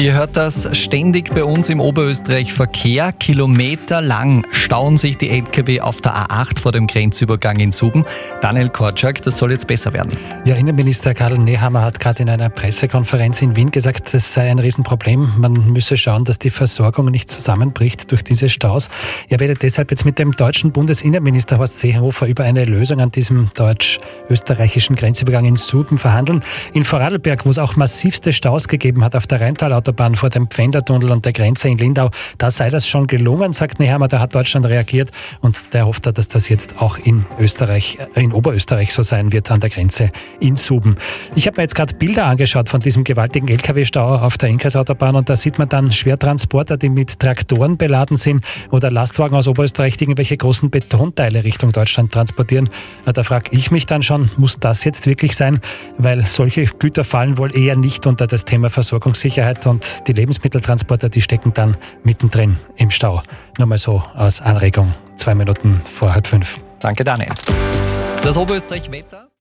[0.00, 3.12] Ihr hört das ständig bei uns im Oberösterreich Verkehr.
[3.12, 8.06] Kilometerlang stauen sich die LKW auf der A8 vor dem Grenzübergang in Suben.
[8.40, 10.16] Daniel Korczak, das soll jetzt besser werden.
[10.46, 14.58] Ja, Innenminister Karl Nehammer hat gerade in einer Pressekonferenz in Wien gesagt, das sei ein
[14.58, 15.34] Riesenproblem.
[15.36, 18.88] Man müsse schauen, dass die Versorgung nicht zusammenbricht durch diese Staus.
[19.28, 23.50] Er werde deshalb jetzt mit dem deutschen Bundesinnenminister Horst Seehofer über eine Lösung an diesem
[23.54, 26.42] deutsch-österreichischen Grenzübergang in Suben verhandeln.
[26.72, 30.48] In Vorarlberg, wo es auch massivste Staus gegeben hat auf der Rheintal Autobahn vor dem
[30.48, 32.10] Pfändertunnel und der Grenze in Lindau.
[32.38, 34.06] Da sei das schon gelungen, sagt Nehammer.
[34.06, 38.32] Da hat Deutschland reagiert und der hofft, dass das jetzt auch in Österreich, äh, in
[38.32, 40.94] Oberösterreich so sein wird, an der Grenze in Suben.
[41.34, 45.28] Ich habe mir jetzt gerade Bilder angeschaut von diesem gewaltigen Lkw-Stau auf der Inkreisautobahn und
[45.28, 50.04] da sieht man dann Schwertransporter, die mit Traktoren beladen sind oder Lastwagen aus Oberösterreich, die
[50.04, 52.70] irgendwelche großen Betonteile Richtung Deutschland transportieren.
[53.04, 55.60] Da frage ich mich dann schon, muss das jetzt wirklich sein?
[55.98, 61.20] Weil solche Güter fallen wohl eher nicht unter das Thema Versorgungssicherheit und die Lebensmitteltransporter, die
[61.20, 63.22] stecken dann mittendrin im Stau.
[63.58, 66.58] Nur mal so als Anregung, zwei Minuten vor halb fünf.
[66.80, 67.30] Danke, Daniel.
[68.22, 69.29] Das Oberösterreich-Wetter.